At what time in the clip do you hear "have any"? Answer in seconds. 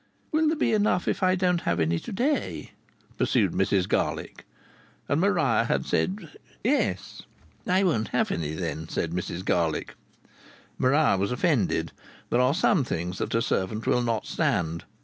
1.61-1.99, 8.07-8.53